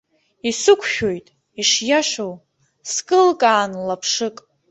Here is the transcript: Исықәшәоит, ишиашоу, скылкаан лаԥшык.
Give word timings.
Исықәшәоит, 0.49 1.27
ишиашоу, 1.59 2.33
скылкаан 2.91 3.71
лаԥшык. 3.87 4.35